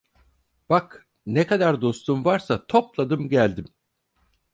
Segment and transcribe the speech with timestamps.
[0.69, 3.65] Bak ne kadar dostun varsa topladım geldim!